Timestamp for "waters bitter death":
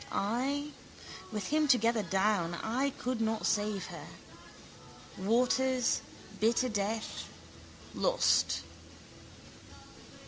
5.15-7.29